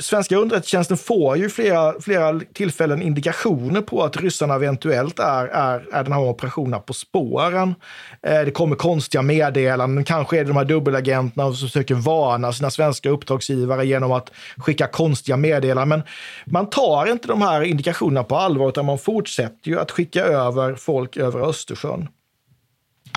[0.00, 6.02] svenska underrättelsetjänsten får ju flera, flera tillfällen indikationer på att ryssarna eventuellt är, är, är
[6.04, 7.74] den här operationen på spåren.
[8.22, 12.70] Eh, det kommer konstiga meddelanden, kanske är det de här dubbelagenterna som försöker varna sina
[12.70, 15.88] svenska uppdragsgivare genom att skicka konstiga meddelanden.
[15.88, 16.02] Men
[16.44, 20.74] man tar inte de här indikationerna på allvar utan man fortsätter ju att skicka över
[20.74, 22.08] folk över Östersjön.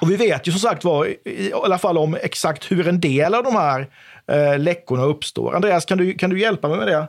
[0.02, 3.00] Och vi vet ju som sagt var, i, i alla fall om exakt hur en
[3.00, 3.88] del av de här
[4.32, 5.56] eh, läckorna uppstår.
[5.56, 7.08] Andreas, kan du, kan du hjälpa mig med det?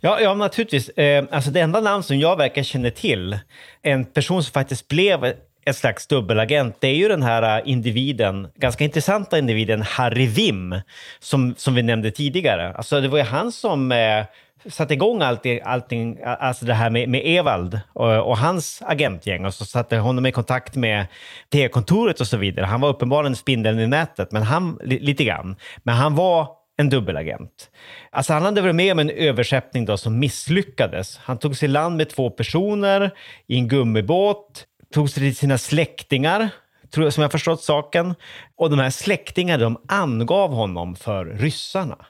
[0.00, 0.88] Ja, ja naturligtvis.
[0.88, 3.38] Eh, alltså det enda namn som jag verkar känna till,
[3.82, 8.48] en person som faktiskt blev ett slags dubbelagent, det är ju den här eh, individen,
[8.54, 10.74] ganska intressanta individen Harry Wim,
[11.18, 12.72] som, som vi nämnde tidigare.
[12.72, 14.24] Alltså det var ju han som eh,
[14.70, 19.54] satte igång allting, allting alltså det här med, med Evald och, och, hans agentgäng och
[19.54, 21.06] så satte honom i kontakt med
[21.52, 22.66] T-kontoret och så vidare.
[22.66, 25.56] Han var uppenbarligen spindeln i nätet, men han, lite grann.
[25.82, 27.70] Men han var en dubbelagent.
[28.10, 31.18] Alltså han hade varit med om en överskeppning då som misslyckades.
[31.18, 33.10] Han tog sig i land med två personer
[33.46, 36.48] i en gummibåt tog sig till sina släktingar,
[36.90, 38.14] tror jag, som jag förstått saken.
[38.56, 42.06] Och de här släktingarna de angav honom för ryssarna.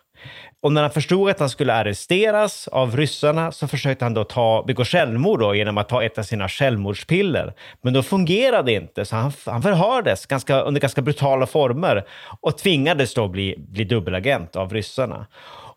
[0.60, 4.64] Och när han förstod att han skulle arresteras av ryssarna så försökte han då ta,
[4.66, 7.54] begå självmord då, genom att ta ett av sina självmordspiller.
[7.82, 12.04] Men då fungerade det inte, så han, han förhördes ganska, under ganska brutala former
[12.40, 15.26] och tvingades då bli, bli dubbelagent av ryssarna.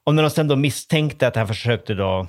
[0.03, 2.27] Och när de sen då misstänkte att han försökte då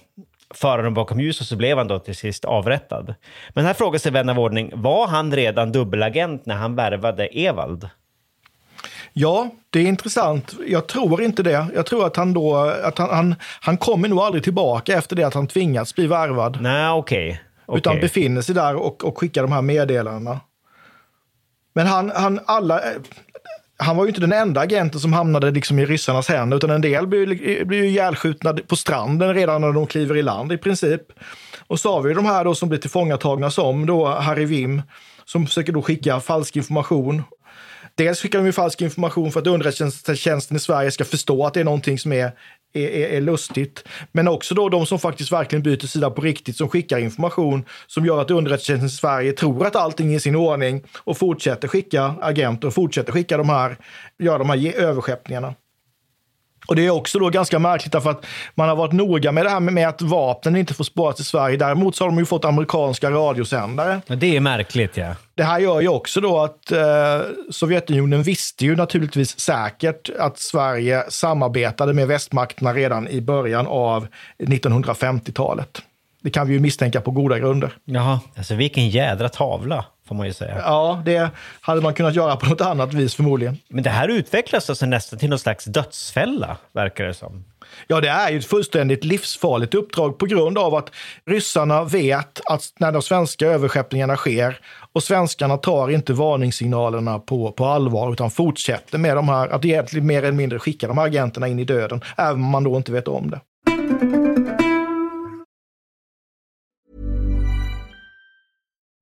[0.54, 3.14] föra dem bakom ljuset så blev han då till sist avrättad.
[3.54, 7.88] Men här frågar sig vän av ordning, var han redan dubbelagent när han värvade Evald?
[9.18, 10.54] Ja, det är intressant.
[10.66, 11.66] Jag tror inte det.
[11.74, 15.24] Jag tror att han då, att han, han, han kommer nog aldrig tillbaka efter det
[15.24, 16.58] att han tvingats bli värvad.
[16.60, 17.28] Nej, okej.
[17.28, 17.38] Okay.
[17.66, 17.78] Okay.
[17.78, 20.40] Utan befinner sig där och, och skickar de här meddelandena.
[21.74, 22.80] Men han, han, alla,
[23.76, 26.80] han var ju inte den enda agenten som hamnade liksom i ryssarnas händer, utan en
[26.80, 31.02] del blir, blir ju ihjälskjutna på stranden redan när de kliver i land i princip.
[31.66, 34.82] Och så har vi de här då som blir tillfångatagna som då Harry Wim,
[35.24, 37.22] som försöker då skicka falsk information.
[37.96, 41.60] Dels skickar de ju falsk information för att underrättelsetjänsten i Sverige ska förstå att det
[41.60, 42.32] är någonting som är
[42.74, 43.84] är, är, lustigt.
[44.12, 48.06] Men också då de som faktiskt verkligen byter sida på riktigt, som skickar information som
[48.06, 52.14] gör att underrättelsetjänsten i Sverige tror att allting är i sin ordning och fortsätter skicka
[52.20, 53.76] agenter och fortsätter skicka de här,
[54.18, 55.54] göra de här överskeppningarna.
[56.66, 59.50] Och det är också då ganska märkligt därför att man har varit noga med det
[59.50, 61.56] här med att vapnen inte får spåras i Sverige.
[61.56, 64.00] Däremot så har de ju fått amerikanska radiosändare.
[64.06, 65.14] Det är märkligt ja.
[65.34, 66.80] Det här gör ju också då att eh,
[67.50, 74.06] Sovjetunionen visste ju naturligtvis säkert att Sverige samarbetade med västmakterna redan i början av
[74.38, 75.82] 1950-talet.
[76.22, 77.72] Det kan vi ju misstänka på goda grunder.
[77.84, 80.56] Jaha, alltså vilken jädra tavla får man ju säga.
[80.58, 83.58] Ja, det hade man kunnat göra på något annat vis förmodligen.
[83.68, 87.44] Men det här utvecklas alltså nästan till någon slags dödsfälla, verkar det som.
[87.86, 90.90] Ja, det är ju ett fullständigt livsfarligt uppdrag på grund av att
[91.26, 94.60] ryssarna vet att när de svenska överskeppningarna sker
[94.92, 100.06] och svenskarna tar inte varningssignalerna på, på allvar utan fortsätter med de här, att egentligen
[100.06, 102.92] mer eller mindre skicka de här agenterna in i döden, även om man då inte
[102.92, 103.40] vet om det.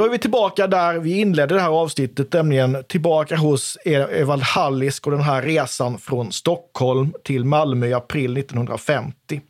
[0.00, 4.42] Då är vi tillbaka där vi inledde det här avsnittet, nämligen tillbaka hos e- Evald
[4.42, 9.40] Hallisk och den här resan från Stockholm till Malmö i april 1950.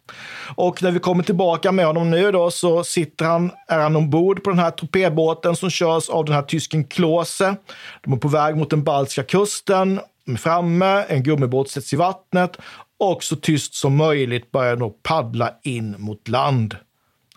[0.56, 4.44] Och när vi kommer tillbaka med honom nu då så sitter han, är han ombord
[4.44, 7.56] på den här torpedbåten som körs av den här tysken Klose.
[8.04, 11.96] De är på väg mot den baltiska kusten, de är framme, en gummibåt sätts i
[11.96, 12.56] vattnet
[13.00, 16.76] och så tyst som möjligt börjar de paddla in mot land.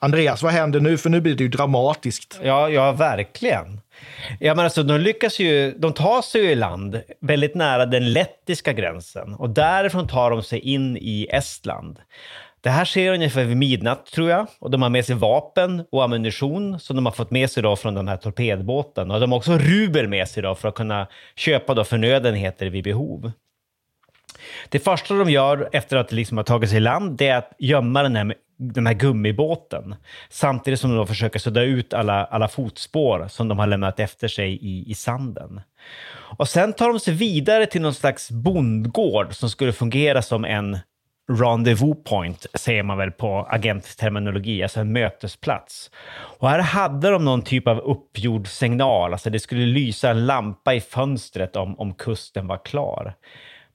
[0.04, 0.98] Andreas, vad händer nu?
[0.98, 2.39] För nu blir det ju dramatiskt.
[2.44, 3.80] Ja, ja verkligen.
[4.39, 8.13] Ja, men alltså, de lyckas ju, de tar sig ju i land väldigt nära den
[8.13, 12.00] lettiska gränsen och därifrån tar de sig in i Estland.
[12.62, 16.04] Det här sker ungefär vid midnatt tror jag och de har med sig vapen och
[16.04, 19.38] ammunition som de har fått med sig då från den här torpedbåten och de har
[19.38, 23.32] också rubel med sig då för att kunna köpa då förnödenheter vid behov.
[24.69, 27.52] Det första de gör efter att liksom ha tagit sig i land det är att
[27.60, 29.96] gömma den här, den här gummibåten
[30.30, 34.54] samtidigt som de försöker sudda ut alla, alla fotspår som de har lämnat efter sig
[34.54, 35.62] i, i sanden.
[36.38, 40.78] Och sen tar de sig vidare till någon slags bondgård som skulle fungera som en
[41.32, 45.91] rendezvous point, säger man väl på agentterminologi, alltså en mötesplats.
[46.39, 50.74] Och här hade de någon typ av uppgjord signal, alltså det skulle lysa en lampa
[50.74, 53.13] i fönstret om, om kusten var klar.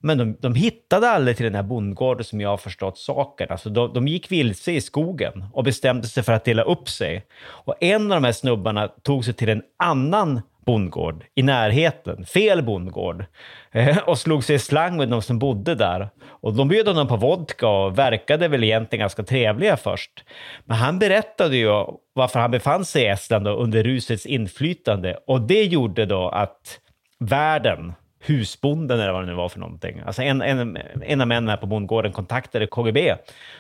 [0.01, 3.47] Men de, de hittade aldrig till den här bondgården som jag har förstått saken.
[3.51, 7.27] Alltså de, de gick vilse i skogen och bestämde sig för att dela upp sig.
[7.41, 12.63] Och en av de här snubbarna tog sig till en annan bondgård i närheten, fel
[12.63, 13.25] bondgård,
[13.73, 16.09] eh, och slog sig i slang med de som bodde där.
[16.27, 20.25] Och de bjöd honom på vodka och verkade väl egentligen ganska trevliga först.
[20.65, 21.69] Men han berättade ju
[22.13, 26.81] varför han befann sig i Estland under rusets inflytande och det gjorde då att
[27.19, 30.03] världen husbonden eller vad det nu var för någonting.
[30.07, 33.17] Alltså en, en, en av männen här på bondgården kontaktade KGB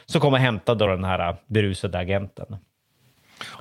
[0.06, 2.56] som kom och hämtade den här berusade agenten.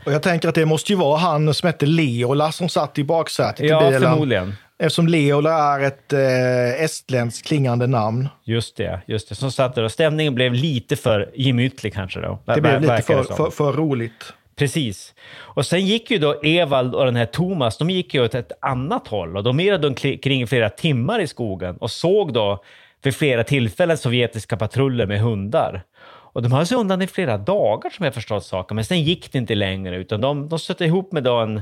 [0.05, 3.03] Och jag tänker att det måste ju vara han som hette Leola som satt i
[3.03, 4.01] baksätet ja, i bilen.
[4.01, 4.55] förmodligen.
[4.79, 8.29] Eftersom Leola är ett eh, estländskt klingande namn.
[8.43, 9.35] Just det, just det.
[9.35, 12.39] Som satt där och stämningen blev lite för gemytlig kanske då.
[12.45, 14.33] Det blev lite för, för, för roligt.
[14.57, 15.15] Precis.
[15.39, 18.51] Och sen gick ju då Evald och den här Thomas, de gick ju åt ett
[18.61, 22.63] annat håll och de irrade omkring flera timmar i skogen och såg då
[23.03, 25.83] vid flera tillfällen sovjetiska patruller med hundar.
[26.07, 29.31] Och de höll sig undan i flera dagar som jag förstått saken, men sen gick
[29.31, 31.61] det inte längre utan de, de stötte ihop med då en,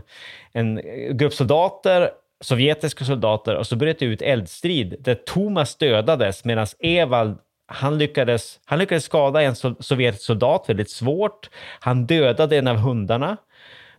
[0.51, 0.81] en
[1.17, 2.09] grupp soldater
[2.41, 8.59] sovjetiska soldater och så bröt det ut eldstrid där Thomas dödades medan Evald han lyckades,
[8.65, 11.49] han lyckades skada en sovjetisk soldat väldigt svårt.
[11.79, 13.37] Han dödade en av hundarna,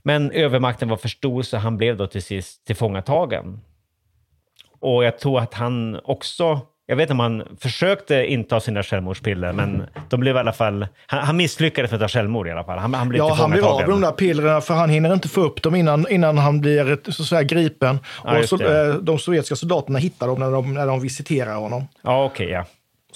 [0.02, 3.60] men övermakten var för stor så han blev då till sist tillfångatagen.
[4.80, 9.52] Och jag tror att han också jag vet inte om han försökte inta sina självmordspiller,
[9.52, 10.86] men de blev i alla fall...
[11.06, 12.78] Han, han misslyckades med att ta självmord i alla fall.
[12.78, 15.28] Han, han blev ja, han blev av med de där pillerna för han hinner inte
[15.28, 17.98] få upp dem innan, innan han blir så att säga, gripen.
[18.24, 21.88] Ja, och så, eh, de sovjetiska soldaterna hittar dem när de, när de visiterar honom.
[22.02, 22.46] Ja, okej.
[22.46, 22.64] Okay, ja.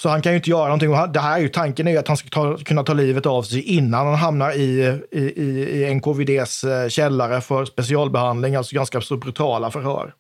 [0.01, 1.13] Så han kan ju inte göra någonting.
[1.13, 3.43] Det här är ju, tanken är ju att han ska ta, kunna ta livet av
[3.43, 9.17] sig innan han hamnar i, i, i NKVDs eh, källare för specialbehandling, alltså ganska så
[9.17, 10.15] brutala förhör.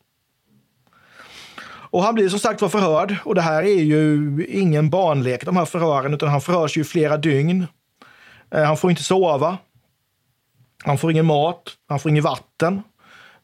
[1.66, 5.56] Och han blir som sagt var förhörd och det här är ju ingen barnlek de
[5.56, 7.66] här förhören utan han förhörs ju flera dygn.
[8.54, 9.58] Eh, han får inte sova.
[10.84, 12.82] Han får ingen mat, han får inget vatten.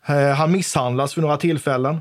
[0.06, 2.00] Eh, han misshandlas vid några tillfällen.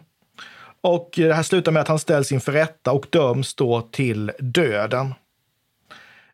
[0.86, 5.14] Och det här slutar med att han ställs inför rätta och döms då till döden.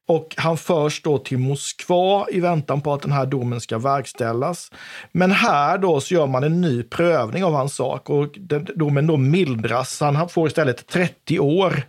[0.08, 4.72] Och han förs då till Moskva i väntan på att den här domen ska verkställas.
[5.12, 9.08] Men här då så gör man en ny prövning av hans sak och den, domen
[9.08, 10.00] då mildras.
[10.00, 11.84] Han får istället 30 år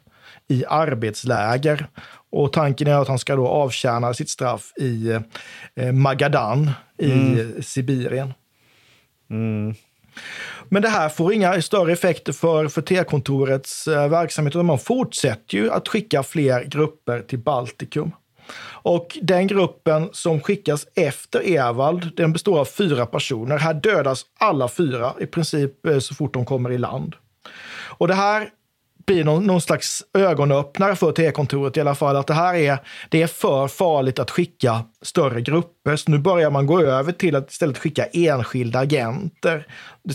[0.48, 1.86] i arbetsläger.
[2.30, 5.18] Och tanken är att han ska då avtjäna sitt straff i
[5.74, 7.62] eh, Magadan i mm.
[7.62, 8.34] Sibirien.
[9.30, 9.74] Mm.
[10.68, 15.58] Men det här får inga större effekter för, för T-kontorets eh, verksamhet, utan man fortsätter
[15.58, 18.12] ju att skicka fler grupper till Baltikum.
[18.84, 23.58] Och den gruppen som skickas efter Evald, den består av fyra personer.
[23.58, 27.16] Här dödas alla fyra i princip eh, så fort de kommer i land.
[27.98, 28.48] Och det här
[29.06, 32.16] blir någon, någon slags ögonöppnare för T-kontoret i alla fall.
[32.16, 35.96] Att det här är, det är för farligt att skicka större grupper.
[35.96, 39.66] Så nu börjar man gå över till att istället skicka enskilda agenter.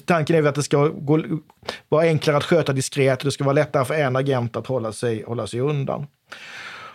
[0.06, 1.24] Tanken är att det ska gå,
[1.90, 4.92] vara enklare att sköta diskret och det ska vara lättare för en agent att hålla
[4.92, 6.08] sig, hålla sig undan.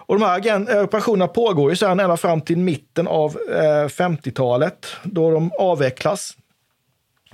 [0.06, 4.86] Och de här eh, operationerna pågår ju sedan ända fram till mitten av eh, 50-talet
[5.02, 6.36] då de avvecklas.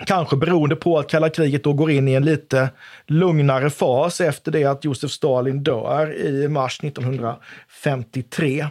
[0.07, 2.71] Kanske beroende på att kalla kriget då går in i en lite
[3.07, 8.67] lugnare fas efter det att Josef Stalin dör i mars 1953.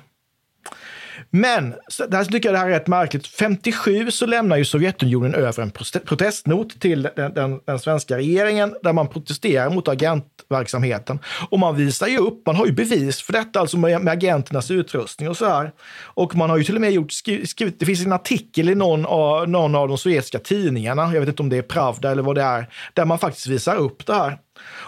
[1.30, 1.74] Men
[2.10, 3.28] det här tycker jag det här är rätt märkligt.
[3.28, 5.72] 57 så lämnar ju Sovjetunionen över en
[6.06, 11.20] protestnot till den, den, den, svenska regeringen där man protesterar mot agentverksamheten.
[11.50, 14.72] Och man visar ju upp, man har ju bevis för detta, alltså med, med agenternas
[14.72, 15.72] utrustning och så här.
[16.04, 19.06] Och man har ju till och med gjort, skrivit, det finns en artikel i någon
[19.06, 22.36] av, någon av de sovjetiska tidningarna, jag vet inte om det är Pravda eller vad
[22.36, 24.38] det är, där man faktiskt visar upp det här.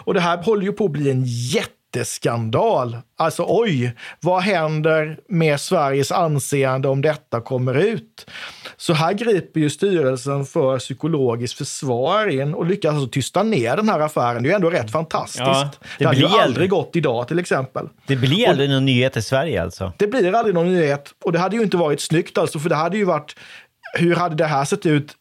[0.04, 2.96] Och det här håller ju på att bli en jätte jätteskandal.
[3.16, 8.30] Alltså oj, vad händer med Sveriges anseende om detta kommer ut?
[8.76, 13.88] Så här griper ju styrelsen för psykologiskt försvar in och lyckas alltså tysta ner den
[13.88, 14.42] här affären.
[14.42, 15.40] Det är ju ändå rätt fantastiskt.
[15.40, 17.88] Ja, det, det hade ju aldrig, aldrig gått idag till exempel.
[18.06, 19.92] Det blir aldrig och, någon nyhet i Sverige alltså?
[19.96, 22.76] Det blir aldrig någon nyhet och det hade ju inte varit snyggt alltså, för det
[22.76, 23.36] hade ju varit
[23.92, 25.16] hur hade det här sett ut?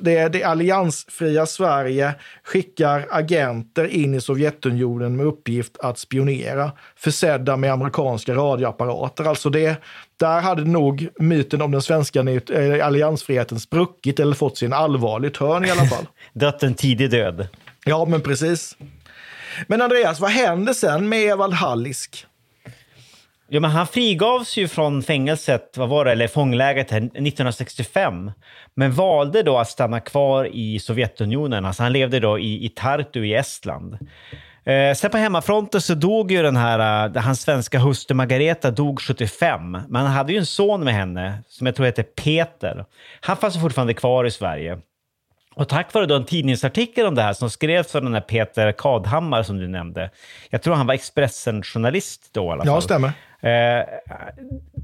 [0.00, 7.72] Det, det alliansfria Sverige skickar agenter in i Sovjetunionen med uppgift att spionera, försedda med
[7.72, 9.24] amerikanska radioapparater.
[9.24, 9.82] Alltså det,
[10.16, 15.64] där hade nog myten om den svenska eh, alliansfriheten spruckit eller fått sin allvarligt hörn
[15.64, 16.06] i alla fall.
[16.32, 17.48] Dött en tidig död.
[17.84, 18.76] Ja, men precis.
[19.66, 22.26] Men Andreas, vad händer sen med Evald Hallisk?
[23.50, 28.30] Ja, men han frigavs ju från fängelset, vad var det, eller fånglägret 1965.
[28.74, 31.64] Men valde då att stanna kvar i Sovjetunionen.
[31.64, 33.98] Alltså han levde då i, i Tartu i Estland.
[34.64, 39.00] Eh, sen på hemmafronten så dog ju den här, uh, hans svenska hustru Margareta dog
[39.00, 39.70] 75.
[39.70, 42.84] Men han hade ju en son med henne som jag tror heter Peter.
[43.20, 44.78] Han fanns fortfarande kvar i Sverige.
[45.54, 48.72] Och tack vare då en tidningsartikel om det här som skrevs av den här Peter
[48.72, 50.10] Kadhammar som du nämnde.
[50.50, 52.74] Jag tror han var Expressen-journalist då i alla fall.
[52.74, 53.12] Ja, stämmer.
[53.42, 53.84] Eh,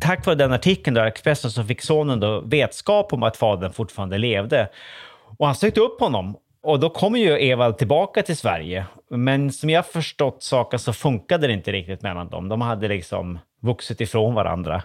[0.01, 4.19] tack vare den artikeln, i Expressen, så fick sonen då vetskap om att fadern fortfarande
[4.19, 4.69] levde.
[5.39, 6.37] Och han sökte upp honom.
[6.63, 8.87] Och då kom ju Evald tillbaka till Sverige.
[9.11, 12.49] Men som jag förstått saken så funkade det inte riktigt mellan dem.
[12.49, 14.83] De hade liksom vuxit ifrån varandra.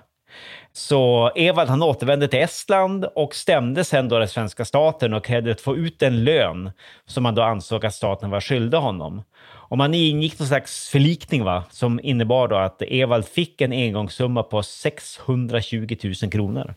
[0.74, 5.52] Så Evald han återvände till Estland och stämde sen då den svenska staten och krävde
[5.52, 6.72] att få ut en lön
[7.06, 9.24] som man då ansåg att staten var skyldig honom.
[9.70, 14.44] Och man ingick någon slags förlikning va, som innebar då att Evald fick en engångssumma
[14.44, 16.74] på 620 000 kronor.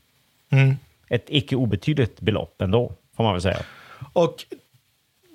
[0.51, 0.77] Mm.
[1.09, 3.59] Ett icke obetydligt belopp ändå, får man väl säga.
[4.13, 4.45] Och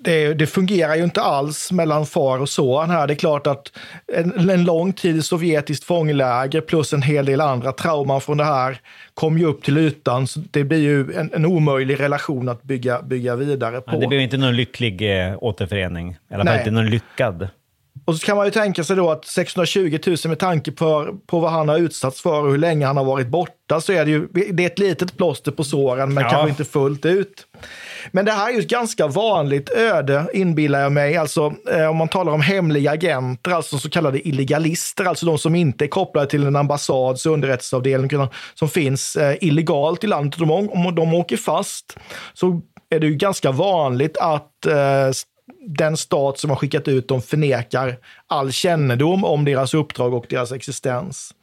[0.00, 3.06] det, det, fungerar ju inte alls mellan far och son här.
[3.06, 3.72] Det är klart att
[4.14, 8.44] en, en lång tid i sovjetiskt fångläger plus en hel del andra trauman från det
[8.44, 8.80] här
[9.14, 10.26] kom ju upp till ytan.
[10.26, 13.94] Så det blir ju en, en omöjlig relation att bygga, bygga vidare på.
[13.94, 16.16] Ja, det blir inte någon lycklig eh, återförening.
[16.30, 17.48] I alla fall inte någon lyckad.
[18.04, 21.40] Och så kan man ju tänka sig då att 620 000 med tanke på, på
[21.40, 24.10] vad han har utsatts för och hur länge han har varit borta så är det
[24.10, 26.30] ju det är ett litet plåster på såren men ja.
[26.30, 27.46] kanske inte fullt ut.
[28.12, 31.16] Men det här är ju ett ganska vanligt öde, inbillar jag mig.
[31.16, 35.54] Alltså, eh, om man talar om hemliga agenter, alltså så kallade illegalister, alltså de som
[35.54, 38.10] inte är kopplade till en ambassads underrättelseavdelning,
[38.54, 40.40] som finns eh, illegalt i landet.
[40.40, 41.98] Om, om de åker fast
[42.34, 45.10] så är det ju ganska vanligt att eh,
[45.66, 47.96] den stat som har skickat ut dem förnekar
[48.26, 51.34] all kännedom om deras uppdrag och deras existens.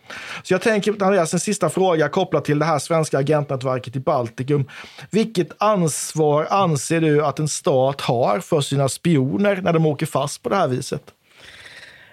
[0.43, 4.69] Så jag tänker, Andreas, en sista fråga kopplat till det här svenska agentnätverket i Baltikum.
[5.11, 10.43] Vilket ansvar anser du att en stat har för sina spioner när de åker fast
[10.43, 11.01] på det här viset?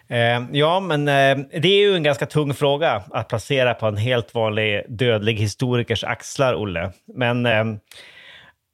[0.08, 3.96] Eh, ja, men eh, det är ju en ganska tung fråga att placera på en
[3.96, 6.92] helt vanlig dödlig historikers axlar, Olle.
[7.14, 7.64] Men eh,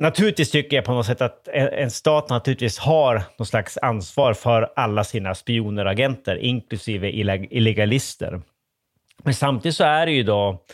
[0.00, 4.72] Naturligtvis tycker jag på något sätt att en stat naturligtvis har någon slags ansvar för
[4.76, 7.10] alla sina spioner och agenter, inklusive
[7.50, 8.42] illegalister.
[9.22, 10.64] Men samtidigt så är det ju då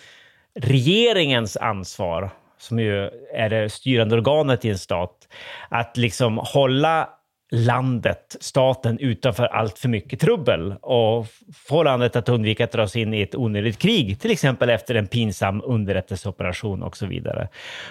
[0.60, 5.28] regeringens ansvar, som ju är det styrande organet i en stat,
[5.68, 7.08] att liksom hålla
[7.54, 11.26] landet, staten, utanför allt för mycket trubbel och
[11.68, 15.06] få landet att undvika att dras in i ett onödigt krig, till exempel efter en
[15.06, 17.48] pinsam underrättelseoperation och så vidare.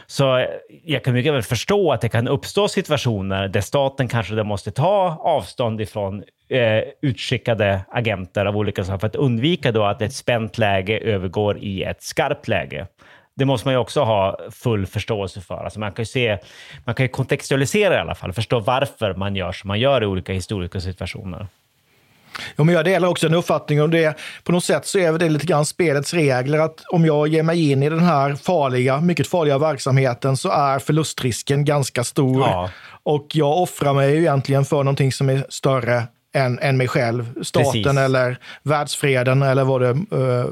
[0.08, 0.46] Så eh,
[0.84, 5.18] jag kan mycket väl förstå att det kan uppstå situationer där staten kanske måste ta
[5.24, 10.58] avstånd ifrån eh, utskickade agenter av olika slag för att undvika då att ett spänt
[10.58, 12.88] läge övergår i ett skarpt läge
[13.36, 15.64] det måste man ju också ha full förståelse för.
[15.64, 16.38] Alltså man kan ju se,
[16.86, 20.06] man kan ju kontextualisera i alla fall, förstå varför man gör som man gör i
[20.06, 21.48] olika historiska situationer.
[22.56, 24.18] Ja, men jag delar också en uppfattning om det.
[24.44, 27.72] På något sätt så är det lite grann spelets regler att om jag ger mig
[27.72, 32.42] in i den här farliga, mycket farliga verksamheten så är förlustrisken ganska stor.
[32.42, 32.70] Ja.
[33.04, 36.04] Och jag offrar mig ju egentligen för någonting som är större
[36.34, 37.44] än, än mig själv.
[37.44, 37.98] Staten precis.
[37.98, 40.46] eller världsfreden eller vad det uh,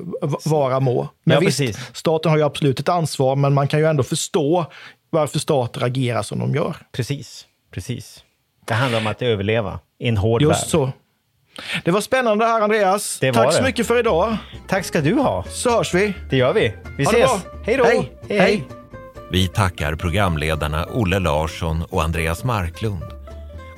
[0.45, 1.09] vara må.
[1.23, 1.89] Men ja, visst, precis.
[1.93, 4.65] staten har ju absolut ett ansvar, men man kan ju ändå förstå
[5.09, 6.75] varför stater agerar som de gör.
[6.91, 8.23] Precis, precis.
[8.65, 10.69] Det handlar om att överleva i en hård Just värld.
[10.69, 10.91] så.
[11.83, 13.19] Det var spännande här Andreas.
[13.19, 13.51] Tack det.
[13.51, 14.37] så mycket för idag.
[14.67, 15.45] Tack ska du ha.
[15.49, 16.13] Så hörs vi.
[16.29, 16.73] Det gör vi.
[16.97, 17.31] Vi ha ses.
[17.65, 17.83] Hej då.
[17.83, 18.11] Hej.
[18.29, 18.39] hej.
[18.39, 18.63] hej.
[19.31, 23.20] Vi tackar programledarna Olle Larsson och Andreas Marklund.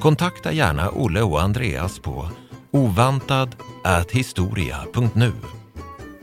[0.04, 2.30] Kontakta gärna Olle och Andreas på
[2.72, 5.32] ovantad.historia.nu.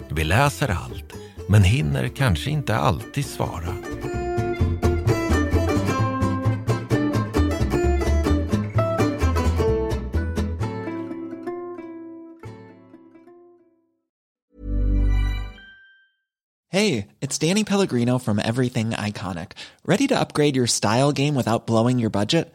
[0.09, 1.13] Vi läser allt,
[1.49, 3.75] men hinner kanske inte alltid svara.
[16.73, 19.49] Hej, det är Danny Pellegrino från Everything Iconic.
[19.85, 22.55] Ready to upgrade your style game without blowing your budget?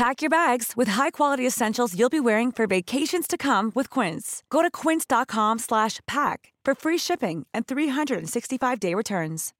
[0.00, 4.42] Pack your bags with high-quality essentials you'll be wearing for vacations to come with Quince.
[4.48, 9.50] Go to quince.com slash pack for free shipping and 365-day returns.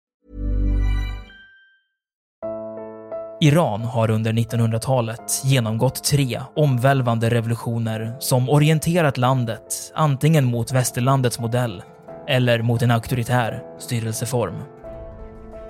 [3.41, 11.83] Iran har under 1900-talet genomgått tre omvälvande revolutioner som orienterat landet antingen mot västerlandets modell
[12.29, 14.80] eller mot en auktoritär styrelseform.